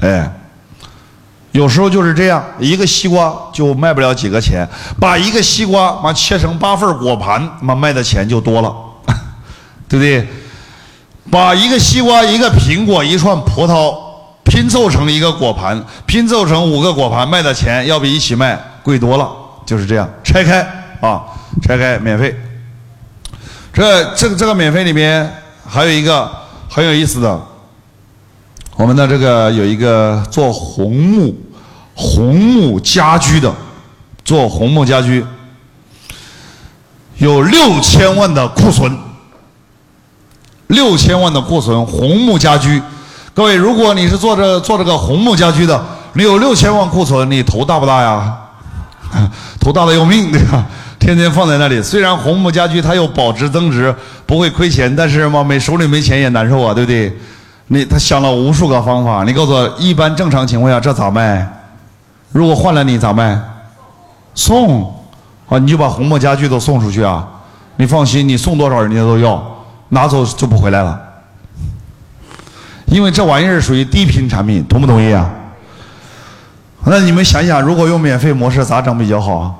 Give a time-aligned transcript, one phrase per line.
[0.00, 0.30] 哎，
[1.52, 4.66] 有时候就是这样，一个西瓜就卖不了几个钱，
[5.00, 8.74] 把一个西瓜妈切成八份果盘，妈卖的钱就多了，
[9.88, 10.26] 对不对？
[11.30, 13.94] 把一个西瓜、一个苹果、一串葡萄
[14.44, 19.28] 拼凑成一个果盘，拼凑成五个果盘，卖的钱要比一起卖贵多了，
[19.66, 20.08] 就是这样。
[20.24, 20.60] 拆开
[21.02, 21.22] 啊，
[21.62, 22.34] 拆开免费。
[23.74, 25.30] 这这个这个免费里面
[25.66, 26.30] 还有一个
[26.68, 27.38] 很有意思的，
[28.78, 31.34] 我们的这个有一个做红木
[31.96, 33.52] 红木家居的，
[34.24, 35.24] 做红木家居
[37.16, 38.96] 有六千万的库存。
[40.68, 42.80] 六千万的库存，红木家居。
[43.34, 48.36] 各位，如果你是做这做这个红木家居的，你有六千万库存，你头大不大呀？
[49.58, 50.64] 头大的要命，对吧？
[51.00, 53.92] 天天放在那里，虽然红木家居它有保值增值，
[54.24, 57.18] 不会亏钱，但是嘛，没手里没钱也难受啊，对不对？
[57.68, 61.46] 你他想了无数个方法，你告诉我，一般正常情况下这咋卖？
[62.32, 63.40] 如果换了你咋卖？
[64.34, 64.94] 送
[65.48, 67.26] 啊，你就把红木家具都送出去啊！
[67.76, 69.42] 你放心，你送多少人家都要。
[69.90, 71.00] 拿走就不回来了，
[72.86, 75.30] 因为这玩意儿属于低频产品，同不同意啊？
[76.84, 79.54] 那你们想想，如果用免费模式咋整比较好啊？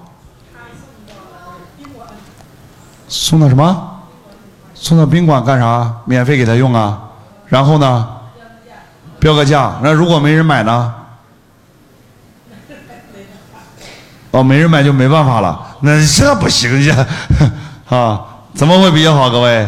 [3.08, 3.90] 送到什么？
[4.74, 5.90] 送到宾馆干啥？
[6.04, 7.00] 免费给他用啊？
[7.48, 8.08] 然后呢？
[9.18, 9.78] 标个价。
[9.82, 10.94] 那如果没人买呢？
[14.30, 15.76] 哦，没人买就没办法了。
[15.80, 17.06] 那这不行呀！
[17.88, 18.24] 啊，
[18.54, 19.66] 怎么会比较好，各位？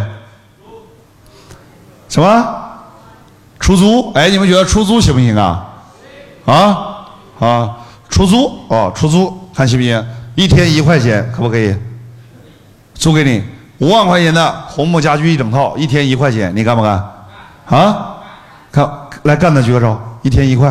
[2.09, 2.57] 什么？
[3.59, 4.13] 出租？
[4.13, 5.67] 哎，你们觉得出租行不行啊？
[6.45, 7.07] 啊
[7.41, 7.77] 啊，
[8.09, 10.07] 出租哦，出租看行不行？
[10.35, 11.75] 一天一块钱，可不可以？
[12.95, 13.43] 租给你
[13.79, 17.03] 五万块钱的红木家具一整套，一天一块钱，你干不干？
[17.71, 18.17] 啊？
[18.71, 18.89] 看
[19.23, 20.69] 来干的举个手，一天一块。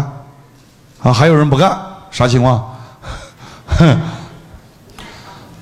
[1.01, 1.77] 啊，还有人不干，
[2.11, 2.75] 啥情况？
[3.67, 3.97] 哼，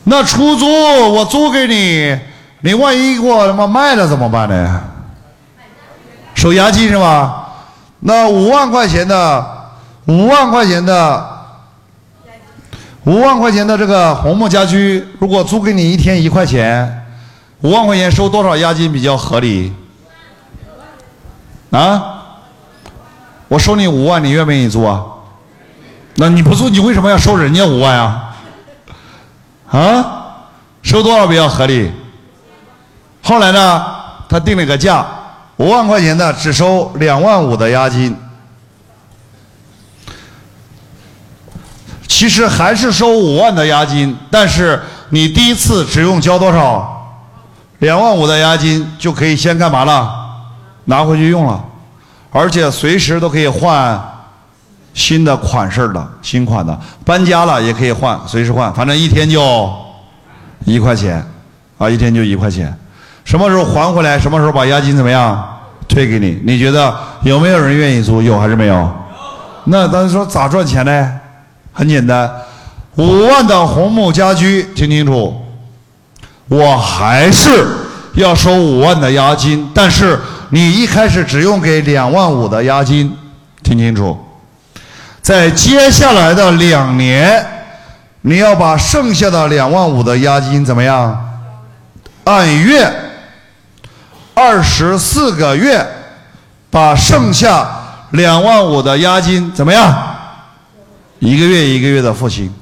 [0.03, 0.65] 那出租
[1.13, 2.19] 我租给你，
[2.61, 4.81] 你万一给我他妈卖了怎么办呢？
[6.33, 7.49] 收押金是吧？
[7.99, 9.45] 那五万块钱的，
[10.05, 11.27] 五万块钱的，
[13.03, 17.05] 五万块钱的这个红木家居，如果租给你一天一块钱，
[17.61, 19.73] 五万块钱收多少押金比较合理？
[21.71, 22.13] 啊？
[23.47, 25.03] 我收你五万，你愿不愿意租啊？
[26.15, 28.35] 那你不租，你为什么要收人家五万啊？
[29.71, 30.13] 啊？
[30.81, 31.91] 收多少比较合理？
[33.21, 33.85] 后来呢，
[34.29, 35.05] 他定了个价。
[35.57, 38.15] 五万块钱的只收两万五的押金，
[42.07, 46.93] 其实还是收五万的押金，但是你第一次只用交多少？
[47.79, 50.16] 两万五的押金就可以先干嘛了？
[50.89, 51.63] 拿回去用了，
[52.31, 54.01] 而且随时都可以换
[54.93, 59.71] 新的款式的新款的，搬家了也可以换，随时换，反正一天就
[60.65, 61.23] 一块钱，
[61.77, 62.75] 啊，一天就一块钱。
[63.23, 64.17] 什么时候还回来？
[64.17, 65.45] 什么时候把押金怎么样
[65.87, 66.41] 退给你？
[66.45, 68.21] 你觉得有没有人愿意租？
[68.21, 68.89] 有还是没有？
[69.65, 71.19] 那咱说咋赚钱呢？
[71.73, 72.31] 很简单，
[72.95, 75.35] 五万的红木家居，听清楚，
[76.47, 77.67] 我还是
[78.15, 80.19] 要收五万的押金，但是
[80.49, 83.15] 你一开始只用给两万五的押金，
[83.63, 84.17] 听清楚，
[85.21, 87.45] 在接下来的两年，
[88.21, 91.41] 你要把剩下的两万五的押金怎么样？
[92.23, 92.91] 按月。
[94.39, 95.83] 二十四个月，
[96.69, 97.67] 把剩下
[98.11, 100.15] 两万五的押金怎么样？
[101.17, 102.53] 一个月一个月的付清，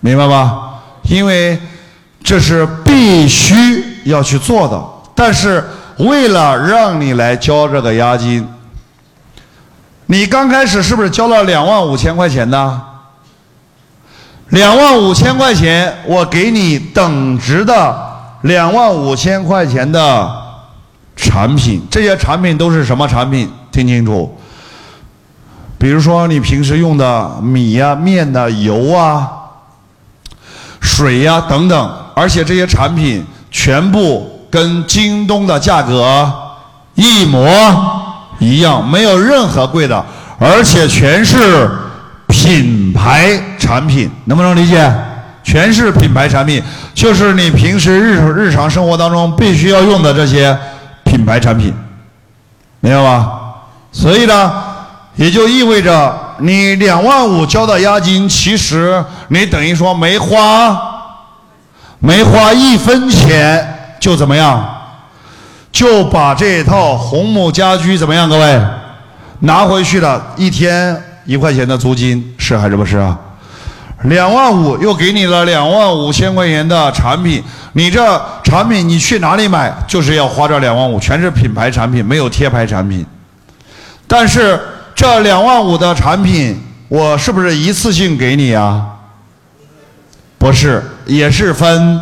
[0.00, 0.80] 明白吧？
[1.02, 1.60] 因为
[2.24, 4.82] 这是必须要去做的。
[5.14, 5.62] 但是
[6.00, 8.46] 为了让你来交这个押金，
[10.06, 12.82] 你刚开始是不是交了两万五千块钱呢？
[14.48, 17.96] 两万五千块钱，我给你等值的
[18.42, 20.40] 两万五千块钱的。
[21.16, 23.46] 产品，这些产品都是什么产品？
[23.70, 24.38] 听清楚。
[25.76, 29.30] 比如说你平时用的米呀、面的油啊、
[30.80, 36.30] 水呀等等，而且这些产品全部跟京东的价格
[36.94, 37.48] 一模
[38.38, 40.04] 一样，没有任何贵的，
[40.38, 41.70] 而且全是
[42.26, 44.92] 品牌产品，能不能理解？
[45.42, 46.62] 全是品牌产品，
[46.94, 50.56] 就是你平时日日常生活当中必须要用的这些。
[51.02, 51.74] 品牌产品，
[52.78, 53.28] 明白吧？
[53.90, 54.52] 所以呢，
[55.16, 60.80] 也就意味着你两万五交的押金，其实你等于说没花，
[61.98, 64.66] 没花一分钱就怎么样，
[65.70, 68.28] 就把这套红木家居怎么样？
[68.28, 68.60] 各位，
[69.40, 73.16] 拿回去了一天一块钱的租金，是还是不是啊？
[74.04, 77.44] 两万五又给你了两万五千块钱的产品，
[77.74, 79.70] 你这产品你去哪里买？
[79.86, 83.04] 就是要花这两万五，全是品牌产品，没有贴牌产品。
[84.08, 84.58] 但是
[84.94, 86.58] 这两万五的产品，
[86.88, 88.86] 我是不是一次性给你啊？
[90.38, 92.00] 不是，也是分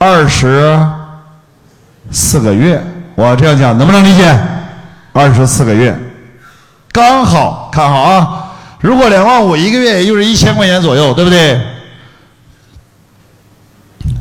[0.00, 0.80] 二十
[2.10, 2.82] 四个月。
[3.14, 4.34] 我这样讲能不能理解？
[5.12, 5.94] 二十四个月，
[6.90, 8.46] 刚好看好啊。
[8.80, 11.60] 如果两万五一个月，也就是一千块钱左右，对不对？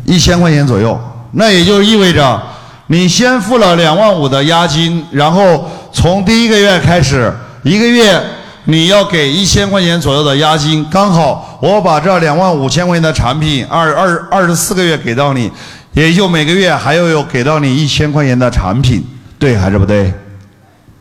[0.03, 0.99] 一千块钱左右，
[1.31, 2.41] 那也就意味着
[2.87, 7.33] 你先付了两万五的押金，然后从第一个月开始，
[7.63, 8.21] 一个月
[8.69, 10.85] 你要给一千块钱左右的押金。
[10.91, 15.51] 刚好我把这两万五千块钱的产品二二二十四个月给到你，
[15.93, 19.03] 也就每个月还要有给到你一千块钱的产品，
[19.39, 20.13] 对还是不对？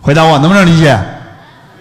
[0.00, 0.98] 回答我能不能理解？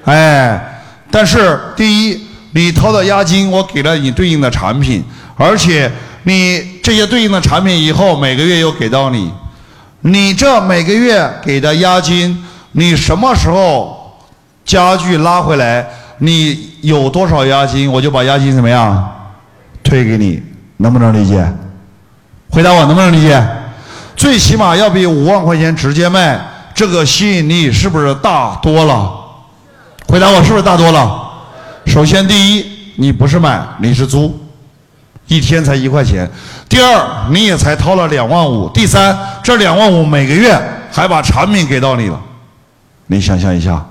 [0.03, 0.73] 哎。
[1.09, 5.01] 但是，第一，你掏的押金，我给了你对应的产品，
[5.37, 5.89] 而且
[6.23, 9.31] 你这些对应的产品以后每个月又给到你，
[10.01, 12.43] 你这每个月给的押金，
[12.73, 13.96] 你什么时候
[14.67, 15.87] 家具拉回来，
[16.19, 19.11] 你有多少押金，我就把押金怎么样
[19.81, 20.43] 退给你，
[20.77, 21.49] 能不能理解？
[22.49, 23.43] 回答我能不能理解？
[24.15, 26.39] 最起码要比五万块钱直接卖
[26.75, 29.11] 这个吸引力是不是大多了？
[30.07, 31.23] 回答我是不是大多了？
[31.85, 32.65] 首先，第一，
[32.97, 34.37] 你不是买，你是租，
[35.27, 36.29] 一天才一块钱。
[36.67, 38.67] 第二，你也才掏了两万五。
[38.69, 40.59] 第三，这两万五每个月
[40.91, 42.19] 还把产品给到你了。
[43.05, 43.85] 你想象一下，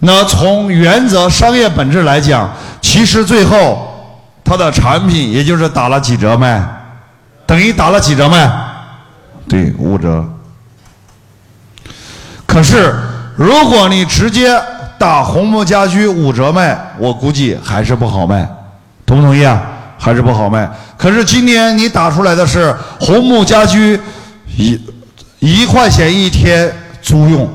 [0.00, 2.50] 那从原则商业本质来讲，
[2.80, 3.86] 其实最后
[4.42, 6.62] 它的产品也就是打了几折卖，
[7.46, 8.50] 等于打了几折卖？
[9.46, 10.24] 对，五折。
[12.46, 12.94] 可是
[13.36, 14.58] 如果你直接
[14.98, 18.48] 打红木家居五折卖，我估计还是不好卖，
[19.04, 19.62] 同不同意啊？
[19.98, 20.66] 还是不好卖。
[20.96, 24.00] 可是今年你打出来的是红木家居
[24.56, 24.80] 一
[25.40, 27.46] 一块钱一天租用，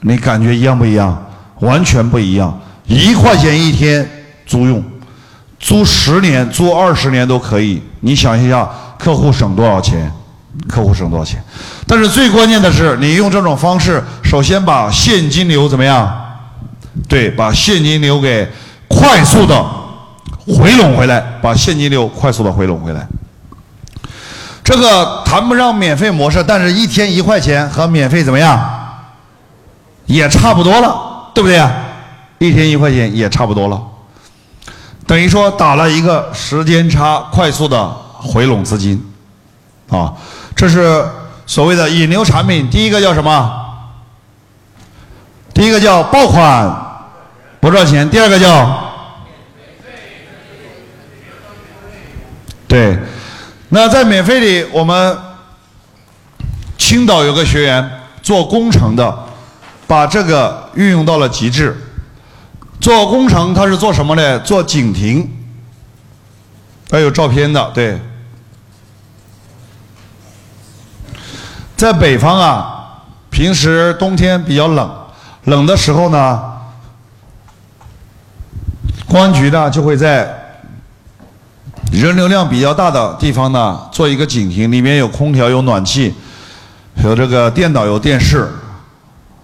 [0.00, 1.26] 你感觉一样不一样？
[1.60, 2.58] 完全不一样。
[2.86, 4.08] 一块钱一天
[4.46, 4.82] 租用，
[5.58, 7.80] 租十年、租二十年都可以。
[8.00, 8.68] 你想一下，
[8.98, 10.12] 客户省多少钱？
[10.68, 11.42] 客户省多少钱？
[11.86, 16.10] 但是最关键的是，你用这种方式，首先把现金流怎么样？
[17.08, 18.48] 对，把现金流给
[18.88, 19.64] 快速的
[20.46, 23.06] 回笼回来，把现金流快速的回笼回来。
[24.64, 28.60] 这个谈不上免费模式，但是一天一块钱和免费怎么样？
[30.06, 31.72] 也差不多了，对不对啊？
[32.38, 33.80] 一天一块钱也差不多了，
[35.06, 39.02] 等于说打了一个时间差，快速的回笼资金，
[39.88, 40.14] 啊，
[40.54, 41.04] 这是
[41.46, 42.68] 所谓的引流产品。
[42.70, 43.66] 第一个叫什么？
[45.52, 46.86] 第一个叫爆款。
[47.60, 48.08] 不赚钱。
[48.08, 48.90] 第二个叫，
[52.66, 52.98] 对，
[53.68, 55.18] 那在免费里，我们
[56.78, 59.26] 青岛有个学员做工程的，
[59.90, 61.76] 把这个运用到了极致。
[62.80, 64.38] 做工程他是做什么呢？
[64.38, 65.28] 做景亭，
[66.92, 68.00] 还有照片的，对。
[71.76, 74.88] 在北方啊，平时冬天比较冷，
[75.46, 76.40] 冷的时候呢。
[79.08, 80.62] 公安局呢就会在
[81.90, 86.14] 人流量比较大的地方呢做一个警亭，里面有空调、有暖气、
[87.02, 88.48] 有这个电脑、有电视，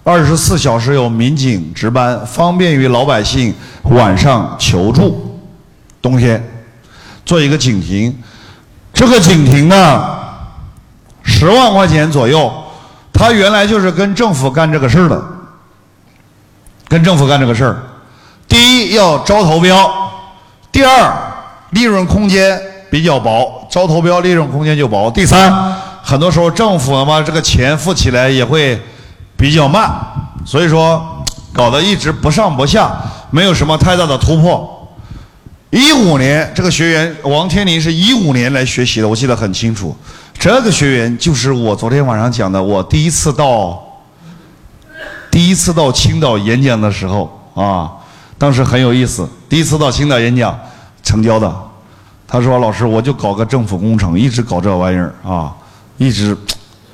[0.08, 3.52] 二十四小时有民警值班，方便于老百姓
[3.90, 5.36] 晚上求助。
[6.00, 6.40] 冬天
[7.24, 8.16] 做一个警亭，
[8.94, 10.16] 这个警亭呢
[11.24, 12.52] 十万块钱左右，
[13.12, 15.20] 他原来就是跟政府干这个事儿的，
[16.86, 17.76] 跟政府干这个事儿。
[18.46, 19.90] 第一要招投标，
[20.70, 21.12] 第二
[21.70, 22.56] 利润空间
[22.88, 25.10] 比较薄，招投标利润空间就薄。
[25.10, 25.52] 第三，
[26.00, 28.80] 很多时候政府嘛这个钱付起来也会
[29.36, 29.90] 比较慢，
[30.44, 32.90] 所以说搞得一直不上不下，
[33.30, 34.88] 没有什么太大的突破。
[35.70, 39.94] 一五年这个学员王天林是一五年来学习的，我记得很清楚。
[40.38, 43.82] 这个学员就是我昨天晚上讲的，我第一次到
[45.30, 47.92] 第一次到青岛演讲的时候啊。
[48.38, 50.54] 当时很有意思，第一次到青岛演讲，
[51.02, 51.50] 成交的。
[52.28, 55.54] 他说：“老师，我就搞个政府工程，一直搞这玩意儿啊，
[55.96, 56.36] 一直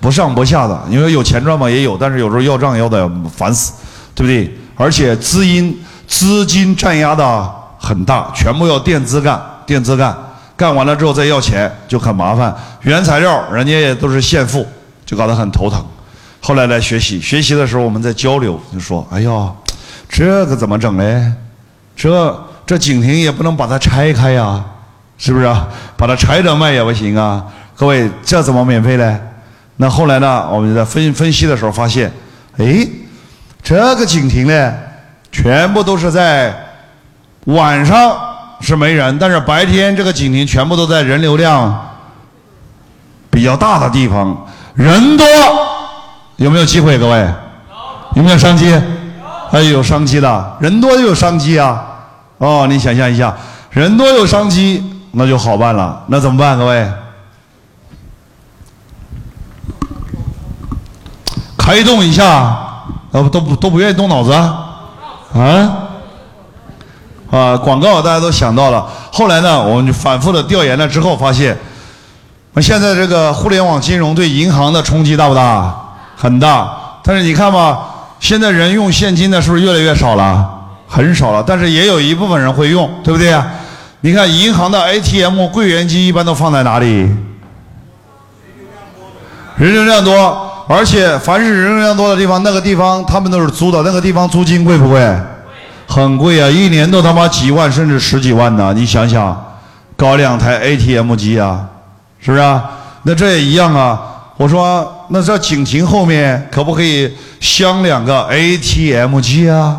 [0.03, 0.79] 不上不下的。
[0.91, 3.73] 因为有钱赚嘛，也有，但是有时候要账要的烦死，
[4.15, 4.59] 对不对？
[4.77, 10.15] 而且资金资金占压的很大，全部要垫资干，垫资干，
[10.57, 12.55] 干完了之后再要钱就很麻烦。
[12.83, 14.67] 原材料人家也都是现付，
[15.07, 15.83] 就搞得很头疼。
[16.41, 19.53] 后来来学习，学习的时候我们在交流，就说：“哎呀，
[20.09, 21.33] 这个怎么整嘞？
[21.95, 24.65] 这这景亭也不能把它拆开呀，
[25.17, 25.69] 是不是啊？
[25.97, 27.45] 把它拆着卖也不行啊！
[27.77, 29.17] 各位，这怎么免费嘞？
[29.83, 30.49] 那后来呢？
[30.49, 32.09] 我们在分分析的时候发现，
[32.57, 32.87] 哎，
[33.65, 34.73] 这个景亭呢，
[35.33, 36.55] 全部都是在
[37.47, 38.17] 晚上
[38.61, 41.97] 是没人，但是白天这个景亭全部都在人流量
[43.29, 45.27] 比较大的地方，人多。”
[46.39, 47.27] 有没有机会，各位？
[48.15, 48.73] 有没有商机？
[49.51, 51.85] 哎，有商机的，人多就有商机啊！
[52.39, 53.35] 哦，你想象一下，
[53.71, 56.05] 人多有商机，那就好办了。
[56.07, 56.89] 那怎么办，各位？
[61.65, 62.59] 开动一下，
[63.13, 64.75] 呃，都不都不愿意动脑子啊？
[67.31, 67.57] 啊？
[67.59, 68.85] 广告大家都想到了。
[69.13, 71.57] 后来呢，我们就反复的调研了之后，发现，
[72.55, 75.73] 那现在这个互联网金融对银行的冲击大不大？
[76.17, 77.79] 很大，但是你看吧，
[78.19, 80.51] 现在人用现金的是不是越来越少了？
[80.89, 83.41] 很少了，但是也有一部分人会用，对不对？
[84.01, 87.09] 你看银行的 ATM 柜员机一般都放在哪里？
[89.57, 95.07] 人流量多，而且凡是人流量多的地方，那个地方他们都是租的，那个地方租金贵不贵？
[95.87, 98.73] 很贵啊，一年都他妈几万甚至十几万呢！
[98.75, 99.39] 你想想，
[99.97, 101.69] 搞两台 ATM 机啊，
[102.19, 102.65] 是不是啊？
[103.03, 104.01] 那这也一样啊。
[104.37, 104.99] 我说。
[105.15, 109.77] 那这景亭后面可不可以镶两个 ATM 机啊？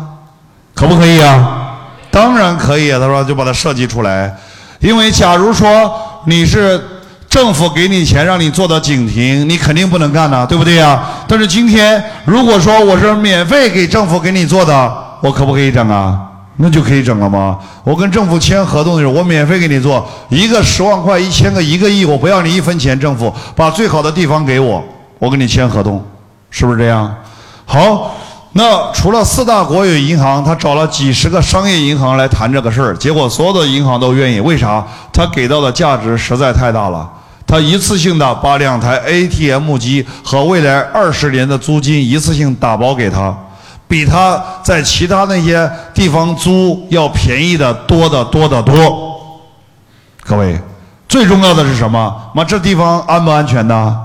[0.72, 1.76] 可不可以啊？
[2.08, 3.00] 当然可以啊！
[3.00, 4.32] 他说就把它设计出来，
[4.78, 5.92] 因为假如说
[6.26, 6.80] 你是
[7.34, 11.02] 政府给你钱让你做到景亭，你肯定不能干呐，对不对呀？
[11.26, 16.16] 但是今天如果说我是免费给政府给你做的，我可不可以整啊？
[16.58, 17.58] 那就可以整了吗？
[17.82, 24.80] 我跟政府签合同的时候，我免费给你做一个十万块，一千个一个亿，我不要你一分钱，政府把最好的地方给我。
[25.18, 26.00] 我跟你签合同，
[26.50, 27.12] 是不是这样？
[27.66, 28.14] 好，
[28.52, 34.38] 那除了四大国有银行，他找了几十个商业银行来谈这个事儿，结果所有的银行都愿意。
[34.38, 34.86] 为啥？
[35.12, 37.10] 他给到的价值实在太大了。
[37.54, 43.32] 他一次性的把两台 ATM 机和未来二十年的租金一次性打包给他，
[43.86, 49.40] 比他在其他那些地方租要便宜的多得多得多。
[50.24, 50.60] 各位，
[51.08, 52.32] 最重要的是什么？
[52.34, 54.00] 妈，这地方安不安全呢？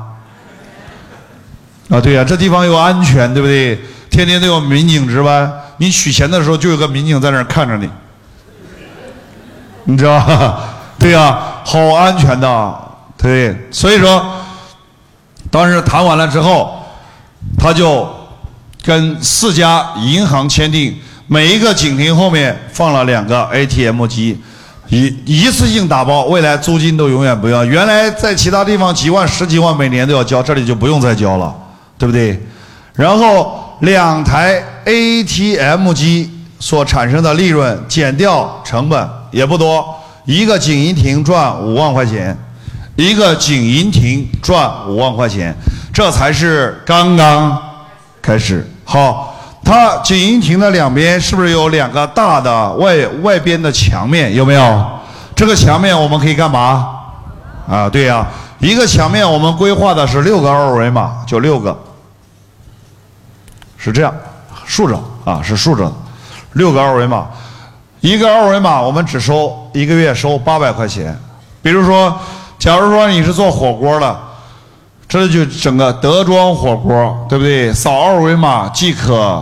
[1.89, 3.79] 啊，对呀，这地方又安全，对不对？
[4.11, 7.89] 天天都有民警值班，你取钱的时候就有个民警在那儿看着你，
[9.85, 10.59] 你知道？
[10.99, 12.79] 对呀，好安全的，
[13.21, 13.55] 对。
[13.69, 14.25] 所以说，
[15.51, 16.79] 当时谈完了之后，
[17.57, 18.07] 他就
[18.83, 20.95] 跟四家银行签订，
[21.27, 24.39] 每一个景亭后面放了两个 ATM 机，
[24.87, 27.63] 一一次性打包，未来租金都永远不要。
[27.63, 31.55] 原来在其他地方几万、十几万每年都要交，这里就不用再交了。
[31.99, 32.41] 对不对？
[32.93, 39.85] 然后两台 ATM 机所产生的利润减掉成本也不多，
[40.23, 42.37] 一个景银亭赚五万块钱，
[42.99, 45.55] 一个景银亭赚五万块钱，
[45.93, 47.57] 这才是刚刚
[48.21, 48.69] 开始。
[48.83, 54.35] 好，它景银亭的两边是不是有两个大的外外边的墙面？
[54.35, 54.85] 有没有？
[55.33, 56.89] 这个墙面我们可以干嘛？
[57.69, 58.27] 啊，对呀，
[58.57, 61.73] 一个墙面我们规划的是六个二维码，就六个。
[63.77, 64.13] 是这样，
[64.65, 65.89] 竖着啊，是竖着，
[66.51, 67.27] 六个二维码，
[68.01, 71.17] 一个二维码我们只收一个月收八百块钱。
[71.61, 72.17] 比如说，
[72.59, 74.19] 假如说你是做火锅的，
[75.07, 77.73] 这就整个德庄火锅，对不对？
[77.73, 79.41] 扫二维码即可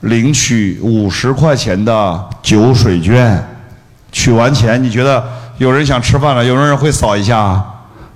[0.00, 3.42] 领取五十块钱的酒水券。
[4.12, 5.24] 取完钱，你觉得
[5.56, 7.64] 有人想吃饭了，有人会扫一下，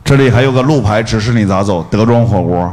[0.04, 1.82] 这里还有个路牌指示你咋走。
[1.90, 2.72] 德庄火锅。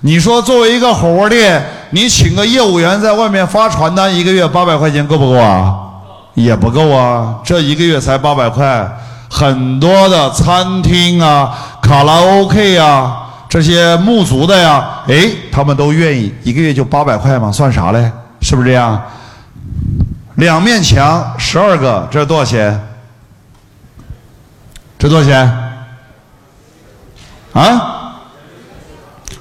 [0.00, 5.74] 你说作为一个火锅店，你请个业务员在外面发传单，一个月八百块钱够不够啊？
[6.34, 8.86] 也不够啊，这一个月才八百块。
[9.28, 18.10] 很多的餐厅啊、卡拉 OK 啊、这些沐足的呀，哎，他们都愿意一个月就八百块嘛，算啥嘞？
[18.40, 19.00] 是不是这样？
[20.36, 22.80] 两面墙十二个，这多少钱？
[24.98, 25.46] 这多少钱？
[27.52, 27.94] 啊？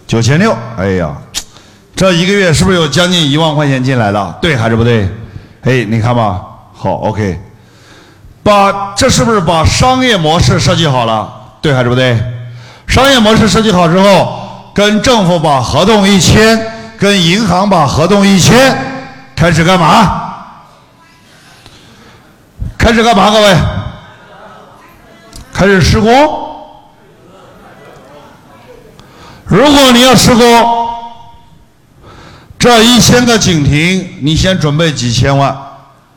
[0.07, 1.15] 九千六，哎呀，
[1.95, 4.37] 这一个月是不是有将近一万块钱进来了？
[4.41, 5.09] 对还是不对？
[5.63, 6.41] 哎，你看吧，
[6.73, 7.39] 好，OK，
[8.47, 11.29] 把这是不是把商业模式设计好了？
[11.61, 12.17] 对还是不对？
[12.87, 16.57] 商业模式设计好之后，跟政府把合同一签，
[16.97, 18.73] 跟银行把合同一签，
[19.35, 20.23] 开始干嘛？
[22.77, 23.29] 开始干嘛？
[23.31, 23.53] 各位，
[25.51, 26.11] 开始施工。
[29.43, 30.89] 如果你要施工，
[32.57, 35.53] 这一千个警亭，你先准备几千万，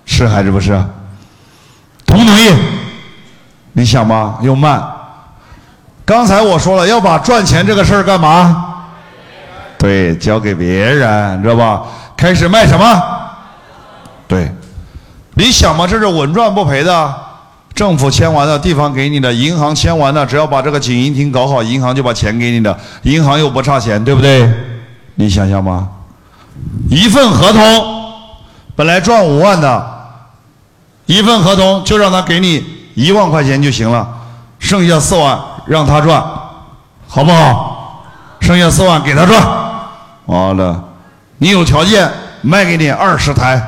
[0.04, 0.80] 是还是不是？
[2.10, 2.52] 同不同意？
[3.72, 4.82] 你想吧，又慢。
[6.04, 8.66] 刚才我说了，要把赚钱这个事儿干嘛？
[9.78, 11.82] 对，交给别人，知道吧？
[12.16, 13.02] 开始卖什么？
[14.26, 14.52] 对，
[15.34, 17.14] 你想嘛，这是稳赚不赔的。
[17.72, 24.52] 政府签完了，地方给你的，银行签完了，只要把这个警银厅搞好，银行就把钱给你的，银行又不差钱，对不对？
[25.14, 25.86] 你想想吧，
[26.90, 27.62] 一份合同
[28.76, 29.89] 本来赚五万的，
[31.10, 32.64] 一份合同就让他给你
[32.94, 34.06] 一万块钱就行了，
[34.60, 35.36] 剩下四万
[35.66, 36.22] 让他赚，
[37.08, 38.04] 好不好？
[38.40, 39.42] 剩下四万给他赚，
[40.26, 40.84] 完了，
[41.38, 42.08] 你有条件
[42.42, 43.60] 卖给你二十台，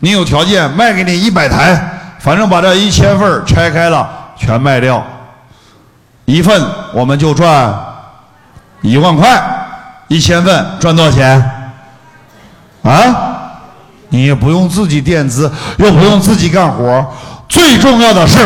[0.00, 1.94] 你有条件卖给你一百台。
[2.18, 5.00] 反正把这一千份拆开了，全卖掉，
[6.24, 6.60] 一份
[6.92, 7.72] 我们就赚
[8.80, 9.40] 一万块，
[10.08, 11.40] 一千份赚多少钱？
[12.82, 13.37] 啊？
[14.08, 17.06] 你也不用自己垫资，又不用自己干活，
[17.48, 18.38] 最重要的是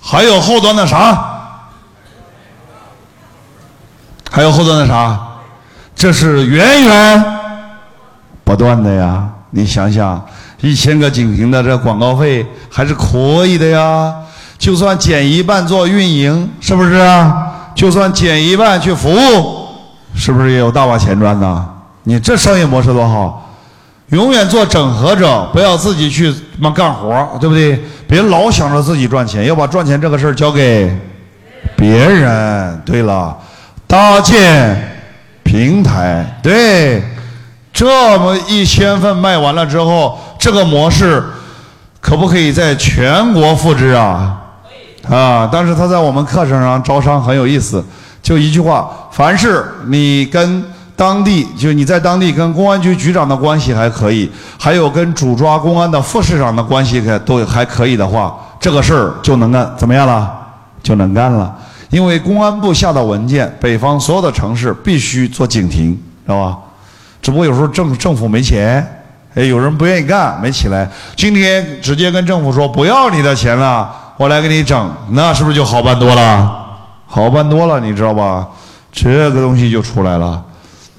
[0.00, 1.18] 还有后端的啥？
[4.30, 5.18] 还有后端的啥？
[5.94, 7.24] 这是源源
[8.42, 9.28] 不断的呀！
[9.50, 10.24] 你想想。
[10.60, 14.14] 一千个景亭的这广告费还是可以的呀，
[14.56, 17.52] 就算减一半做运营，是不是啊？
[17.74, 19.66] 就算减一半去服务，
[20.14, 21.68] 是不是也有大把钱赚呢？
[22.04, 23.43] 你这商业模式多好！
[24.08, 27.82] 永远做整合者，不要自己去妈干活，对不对？
[28.06, 30.94] 别老想着自己赚钱，要把赚钱这个事儿交给
[31.76, 32.82] 别人。
[32.84, 33.36] 对了，
[33.86, 34.76] 搭建
[35.42, 37.02] 平台，对，
[37.72, 40.18] 这么一千份卖完了之后。
[40.38, 41.24] 这个模式
[42.02, 44.38] 可不可以在全国复制啊？
[45.08, 45.48] 啊！
[45.50, 47.82] 但是他在我们课程上招商很有意思，
[48.22, 50.62] 就一句话：凡是你跟
[50.96, 60.32] 当地，就你在当地跟公安局局长的关系还可以，还有跟主抓公安的副市长的关系都还可以的话，这个事儿就能干，怎么样了？
[60.82, 61.54] 就能干了。
[61.90, 65.92] 因为公安部下的文件，北方所有的城市必须做警亭，
[66.26, 66.58] 知道吧？
[67.22, 69.00] 只不过有时候政政府没钱。
[69.34, 70.88] 哎，有人不愿意干，没起来。
[71.16, 76.56] 今天直接跟政府说不要你的钱了，我来给你整，那是不是就好办多了？
[77.04, 78.46] 好办多了，你知道吧？
[78.92, 80.40] 这个东西就出来了，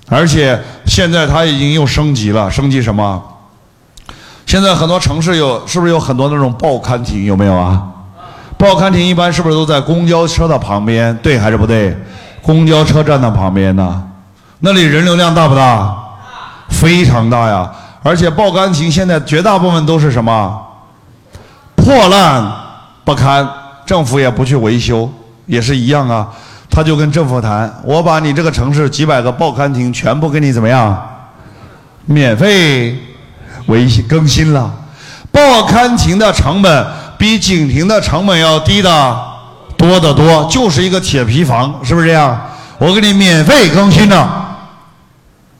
[0.07, 3.21] 而且现在它已经又升级了，升级什么？
[4.45, 7.25] 现在很多城市有，是不是有很多那种报刊亭？
[7.25, 7.81] 有没有啊？
[8.57, 11.15] 报刊亭一般是不是都在公交车的旁边？
[11.17, 11.97] 对还是不对？
[12.41, 14.03] 公交车站的旁边呢？
[14.59, 15.97] 那里人流量大不大？
[16.69, 17.69] 非常大呀。
[18.03, 20.61] 而且报刊亭现在绝大部分都是什么
[21.75, 22.49] 破烂
[23.03, 23.49] 不堪，
[23.83, 25.11] 政府也不去维修，
[25.47, 26.29] 也是一样啊。
[26.75, 31.09] 他就跟政府谈，我把你这个城市几百个报刊亭全部给你怎么样，
[32.03, 32.99] 免费
[33.67, 34.69] 维更新了。
[35.31, 36.85] 报刊亭的成本
[37.17, 39.17] 比警亭的成本要低的
[39.77, 42.37] 多得多，就是一个铁皮房，是不是这样？
[42.77, 44.29] 我给你免费更新呢。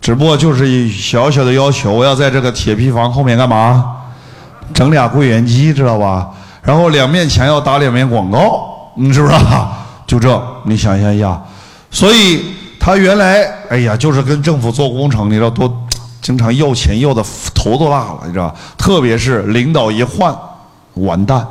[0.02, 3.86] 只不过就是一小小的要求，我要在这个铁皮房后面干嘛？
[4.74, 6.28] 整俩柜员机，知道吧？
[6.62, 9.72] 然后两面墙要打两面广告，你知不知道？
[10.06, 11.42] 就这，你想象一下。
[11.92, 12.46] 所以
[12.80, 15.72] 他原来，哎呀，就是跟政府做工程，你知道多，
[16.22, 20.36] 经常要钱要的头都大了，你知道特别是领导一换，
[20.96, 21.46] 完蛋，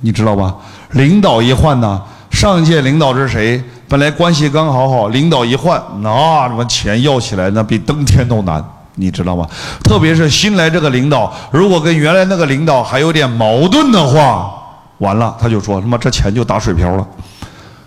[0.00, 0.54] 你知道吧？
[0.90, 3.62] 领导一换呢，上一届领导是谁？
[3.88, 8.64] 本来关系刚好好，领导一换，那什么钱要起来，那比登天都难，
[8.96, 9.46] 你知道吗？
[9.82, 14.52] 特别是新来这个领导，如果跟原来那个领导还有点矛盾的话，
[14.98, 17.06] 完了，他就说他妈这钱就打水漂了，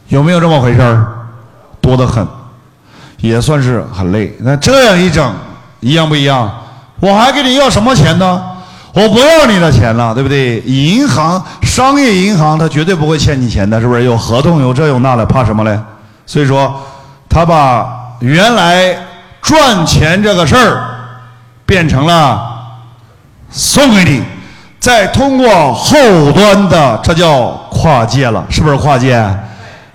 [0.09, 1.05] 有没有这么回事儿？
[1.81, 2.27] 多得很，
[3.17, 4.35] 也算是很累。
[4.41, 5.33] 那这样一整，
[5.79, 6.51] 一样不一样？
[6.99, 8.43] 我还给你要什么钱呢？
[8.91, 10.59] 我不要你的钱了，对不对？
[10.61, 14.03] 银行、商业银行，他绝对不会欠你钱的，是不是？
[14.03, 15.79] 有合同，有这有那的，怕什么嘞？
[16.25, 16.73] 所以说，
[17.29, 17.87] 他把
[18.19, 18.97] 原来
[19.41, 20.81] 赚钱这个事儿
[21.65, 22.41] 变成了
[23.51, 24.23] 送给你，
[24.79, 29.23] 再通过后端的，这叫跨界了，是不是跨界？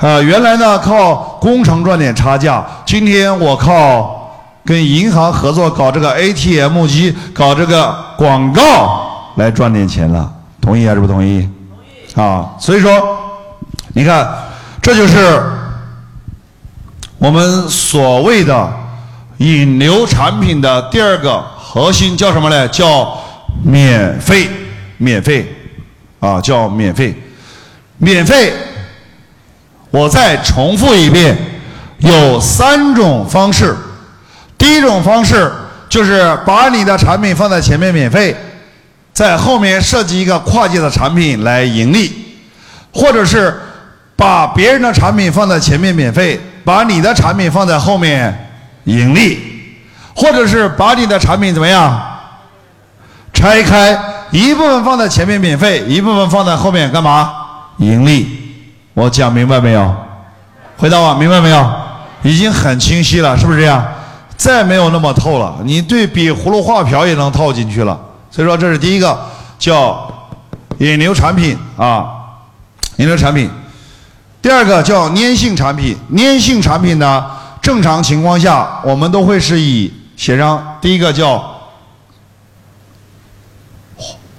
[0.04, 4.20] 啊，原来呢靠工程赚点差价，今天我靠。
[4.66, 11.46] 跟银行合作搞这个 ATM 机，搞这个广告来赚点钱了，同意还是不同意？
[12.14, 12.26] 同意。
[12.26, 12.90] 啊，所以说，
[13.92, 14.26] 你看，
[14.80, 15.38] 这就是
[17.18, 18.72] 我们所谓的
[19.36, 22.66] 引流产品的第二个核心，叫什么呢？
[22.68, 23.18] 叫
[23.62, 24.48] 免费，
[24.96, 25.46] 免费，
[26.20, 27.14] 啊，叫免费，
[27.98, 28.50] 免费。
[29.94, 31.38] 我再重复一遍，
[31.98, 33.76] 有三种方式。
[34.59, 35.52] 第一种方式，
[35.88, 38.37] 就是把你的产品放在前面免费，
[39.12, 42.12] 在后面设计一个跨界的产品来盈利，
[42.92, 43.57] 或者是
[44.16, 48.50] 把别人的产品放在前面免费，把你的产品放在后面
[48.87, 49.38] 盈利，
[50.12, 52.02] 或者是把你的产品怎么样
[53.33, 53.96] 拆开，
[54.33, 57.33] 一部分放在前面免费，一部分放在后面干嘛
[57.76, 58.40] 盈利？
[58.94, 59.94] 我讲明白没有？
[60.76, 61.70] 回答我明白没有？
[62.22, 63.85] 已经很清晰了，是不是这样？
[64.37, 67.98] 再没有那么透了，你对比葫芦画瓢也能套进去了。
[68.30, 69.18] 所以说，这是第一个
[69.59, 70.11] 叫
[70.78, 72.07] 引流产品啊，
[72.96, 73.50] 引流产品。
[74.42, 77.24] 第二个叫粘性产品，粘性产品呢，
[77.62, 81.42] 正常情况下我们都会是以写上第一个叫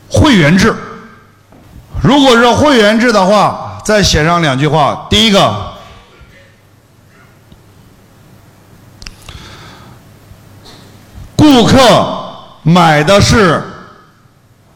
[0.10, 0.76] 会员制。
[2.02, 5.74] 如果是会员制的话，再写上两句话，第一个。
[11.36, 12.26] 顾客
[12.64, 13.64] 买的是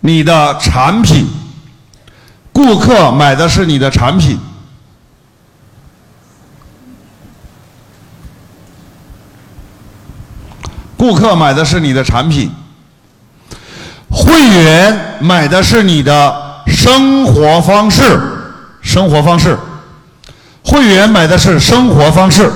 [0.02, 1.28] 你的产品，
[2.54, 4.40] 顾客买的是你的产品，
[10.96, 12.52] 顾客买的是你的产品，
[14.12, 18.39] 会员买的是你的生活方式，
[18.82, 19.58] 生活方式，
[20.64, 22.52] 会员买的是生活方式。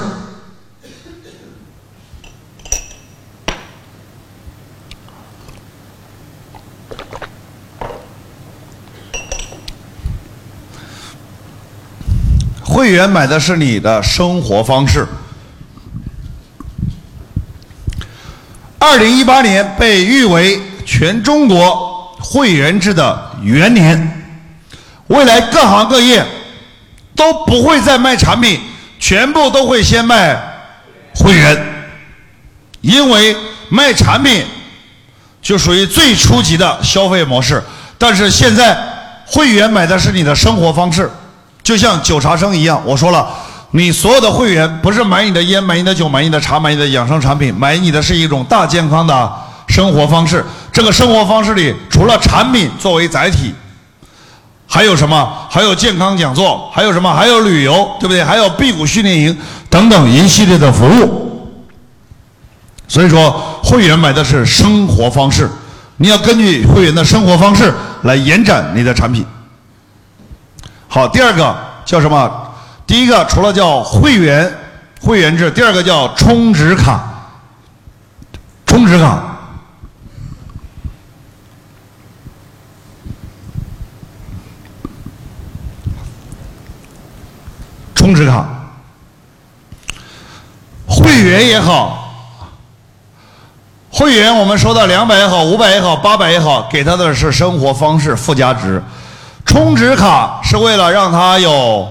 [12.63, 15.07] 会员买的是你的生活方式。
[18.79, 24.22] 二零一八年被誉为全中国会员制的元年，
[25.07, 26.25] 未来各行各业
[27.15, 28.59] 都不会再卖产品，
[28.99, 30.35] 全部都会先卖
[31.15, 31.57] 会员，
[32.81, 33.35] 因为
[33.69, 34.45] 卖产品
[35.41, 37.61] 就属于最初级的消费模式，
[37.97, 38.77] 但是现在
[39.25, 41.09] 会员买的是你的生活方式。
[41.61, 43.27] 就像酒茶生一样，我说了，
[43.71, 49.31] 你所有的会员不是买你的烟、买你的酒、买你的茶、买你的养生产品，买你的是一种大健康的
[49.67, 50.45] 生活方式。
[50.71, 53.53] 这个生活方式里，除了产品作为载体，
[54.73, 55.31] 还有什么？
[55.51, 57.13] 还有健康讲座，还有什么？
[57.13, 58.23] 还有旅游，对不对？
[58.23, 59.37] 还有辟谷训练营
[59.69, 61.47] 等等一系列的服务。
[62.87, 63.29] 所以说，
[63.63, 65.47] 会员买的是生活方式，
[65.97, 69.23] 你要根据会员的生活方式来延展你的产品。
[70.87, 71.55] 好，第二个
[71.85, 72.31] 叫什么？
[72.87, 74.51] 第一个除了叫会员
[75.01, 77.29] 会员制，第二个叫充值卡。
[78.65, 79.32] 充值卡，
[88.03, 88.45] 充值卡，
[90.85, 92.13] 会员也好，
[93.89, 98.83] 会员我们收到两百也好，五百也好，八百也好，给他的是生活方式附加值。
[99.45, 101.87] 充值卡是为了让他有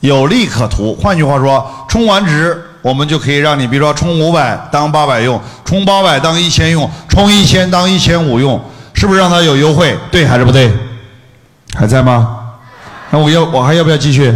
[0.00, 8.58] 有利可图，换句话说，充完值我们就可以让你，比如说充五百当八百用，充八百当一千用，充一千当一千五用，
[8.94, 9.94] 是不是让他有优惠？
[10.10, 10.72] 对还是不对？
[11.74, 12.54] 还在吗？
[13.10, 14.34] 那我要我还要不要继续？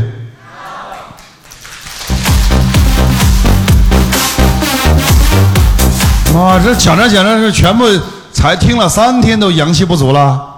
[6.36, 7.84] 啊，这讲着讲着是全部
[8.32, 10.48] 才听了三天都阳气不足了。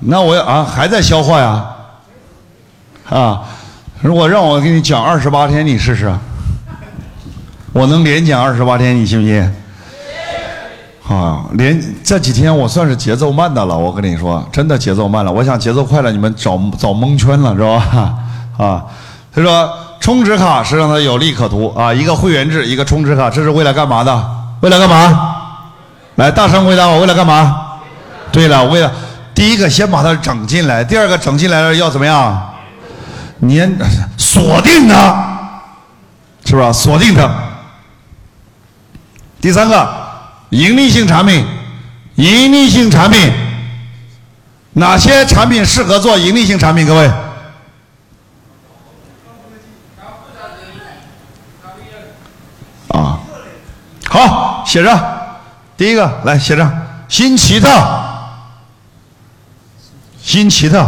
[0.00, 1.66] 那我啊，还在消化呀，
[3.08, 3.42] 啊！
[4.00, 6.12] 如果让我给你讲二十八天，你试试？
[7.72, 9.42] 我能连讲二十八天，你信不信？
[11.08, 13.76] 啊，连这几天我算是节奏慢的了。
[13.76, 15.32] 我跟你说，真的节奏慢了。
[15.32, 18.14] 我想节奏快了，你们找找蒙圈了，是吧？
[18.58, 18.84] 啊，
[19.34, 24.35] 他说充值卡是让它有利可图啊，一个会员制，一个充值卡，这是为了干嘛的？
[24.60, 25.36] 为了干嘛？
[26.16, 27.80] 来，大声回答我，为了干嘛？
[28.32, 28.90] 对了，为了。
[29.34, 32.54] 第一个先把它整进来，第二个整进来了要怎么样？
[33.42, 33.76] 粘
[34.16, 35.60] 锁定它，
[36.46, 36.72] 是不是？
[36.72, 37.30] 锁定它。
[39.38, 39.86] 第三个，
[40.48, 41.46] 盈利性产品，
[42.14, 43.30] 盈利性产品，
[44.72, 46.86] 哪些产品适合做盈利性产品？
[46.86, 47.06] 各位，
[52.88, 53.20] 啊，
[54.08, 55.00] 好，写上，
[55.78, 56.70] 第一个来写上，
[57.08, 57.68] 新奇特。
[60.20, 60.84] 新奇特，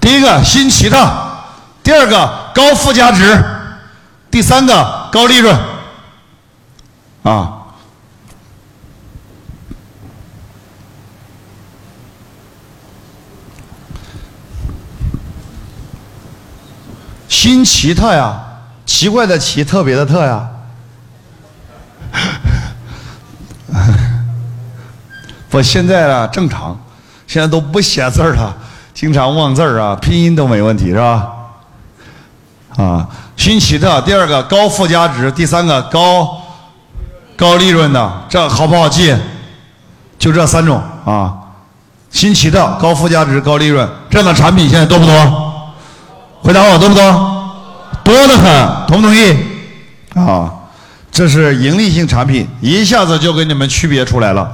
[0.00, 0.96] 第一个新奇特，
[1.82, 3.44] 第二个高附加值，
[4.30, 5.58] 第三个高利润，
[7.24, 7.64] 啊，
[17.28, 18.55] 新奇特呀，
[18.96, 20.48] 奇怪的奇，特别的特呀。
[25.50, 26.74] 不，现在啊正常，
[27.26, 28.56] 现在都不写字儿了，
[28.94, 31.30] 经常忘字儿啊，拼音都没问题是吧？
[32.78, 33.06] 啊，
[33.36, 36.40] 新奇特，第二个高附加值，第三个高
[37.36, 39.14] 高利润的，这好不好记？
[40.18, 41.34] 就这三种啊，
[42.10, 45.74] 新奇特、高附加值、高利润这样的产品现在多不多？
[46.40, 47.35] 回答我多不多？
[48.04, 49.36] 多得很，同不同意？
[50.14, 50.52] 啊，
[51.10, 54.50] 这是盈利性产品，一下子就给你们区别出来了。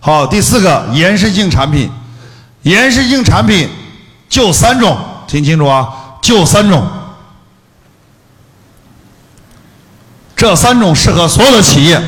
[0.00, 1.90] 好，第四个延时性产品，
[2.62, 3.68] 延时性产品
[4.28, 5.88] 就三种，听清楚啊，
[6.22, 6.86] 就三种。
[10.36, 11.98] 这三种适合所有的企业，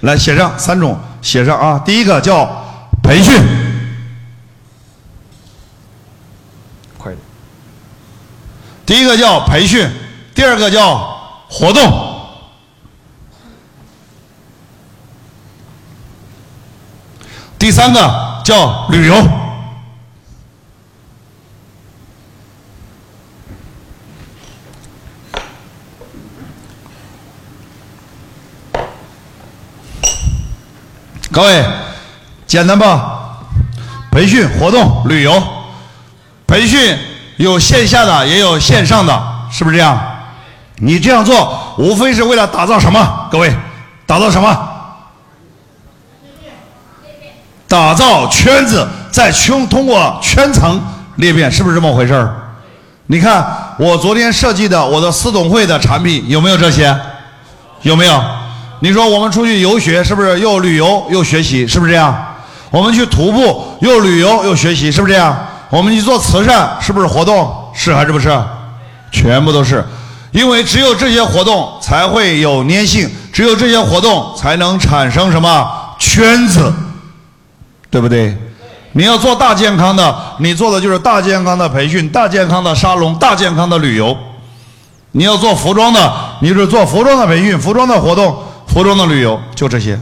[0.00, 1.78] 来写上三种，写上啊。
[1.78, 2.44] 第一个叫
[3.02, 3.34] 培训，
[6.98, 7.18] 快点。
[8.84, 9.88] 第一个叫培训，
[10.36, 10.98] 第二个叫
[11.48, 11.80] 活动，
[17.58, 19.14] 第三个叫旅游。
[31.32, 31.64] 各位，
[32.46, 33.38] 简单吧？
[34.10, 35.42] 培训、活动、旅游，
[36.46, 36.98] 培训
[37.38, 40.12] 有线下的，也有线上的，是不是这样？
[40.78, 43.28] 你这样做，无非是为了打造什么？
[43.30, 43.54] 各位，
[44.06, 44.72] 打造什么？
[47.68, 50.80] 打造圈子，在圈通过圈层
[51.16, 52.34] 裂变，是不是这么回事儿？
[53.06, 56.96] 你看，我昨天设计的我的私董会的产品有没有这些？
[57.82, 58.22] 有没有？
[58.80, 61.66] 你说我们出去游学，是不是又旅游又学习？
[61.66, 62.14] 是不是这样？
[62.70, 65.36] 我们去徒步，又旅游又学习，是不是这样？
[65.70, 67.52] 我们去做慈善，是不是活动？
[67.74, 68.36] 是还是不是？
[69.10, 69.84] 全部都是，
[70.36, 75.66] 因为只有这些活动才会有粘性，只有这些活动才能产生什么
[75.98, 76.70] 圈子，
[77.90, 78.36] 对不对？
[78.92, 84.14] 你要做大健康的，你做的就是大健康的培训、大健康的沙龙、大健康的旅游；
[85.12, 88.36] 你要做服装的，你就是做服装的培训、服装的活动。
[88.66, 89.98] 服装的旅游就这些，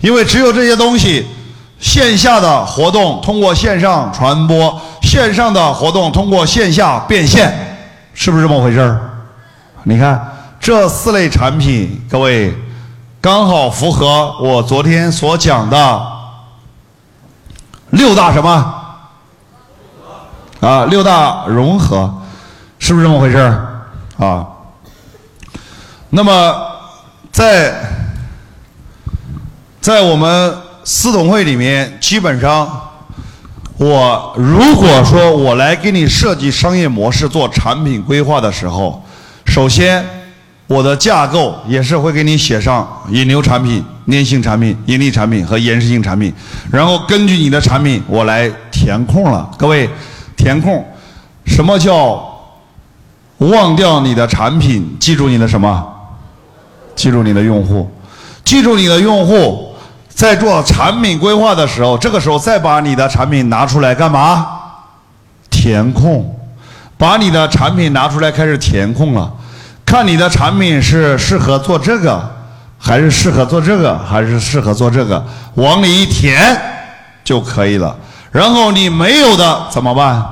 [0.00, 1.26] 因为只有这些东西，
[1.80, 7.69] 线下的活动通过线上传播，线上的活动通过线下变现，
[8.14, 9.00] 是不是这么回事儿？
[9.84, 12.54] 你看这四类产品，各位
[13.20, 16.06] 刚好符合我昨天所讲的
[17.90, 18.74] 六大什么？
[20.60, 22.22] 啊，六大融合，
[22.78, 24.24] 是不是这么回事儿？
[24.24, 24.46] 啊，
[26.10, 26.68] 那么。
[27.32, 27.72] 在
[29.80, 32.89] 在我们私董会里面，基本上，
[33.80, 39.02] 我如果说我来给你设计商业模式、做产品规划的时候，
[39.46, 40.04] 首先
[40.66, 46.30] 我的架构也是会给你写上引流产品、粘性产品、盈利产品和延时性产品，
[46.70, 49.50] 然后根据你的产品，我来填空了。
[49.56, 49.88] 各位，
[50.36, 50.84] 填空，
[51.46, 52.22] 什么叫
[53.38, 55.86] 忘掉你的产品，记住你的什么？
[56.94, 57.90] 记住你的用户，
[58.44, 59.69] 记住你的用户，
[60.14, 64.46] 在做产品规划的时候，这个时候再把你的产品拿出来干嘛？
[65.48, 66.38] 填空，
[66.98, 69.30] 把你的产品拿出来开始填空了，
[69.86, 72.22] 看你的产品是适合做这个，
[72.78, 76.60] 还是适合做这个，还是适合做这个，往里一填
[77.24, 77.96] 就可以了。
[78.30, 80.22] 然后你没有的怎么办？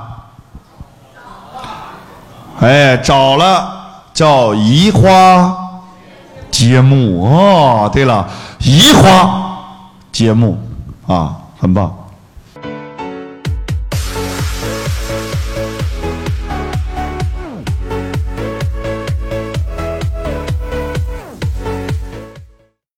[2.60, 3.70] 哎，找了
[4.12, 5.64] 叫移花。
[6.50, 8.26] 接木哦，对了，
[8.58, 9.47] 移花
[10.18, 10.58] 节目
[11.06, 12.07] 啊，很棒。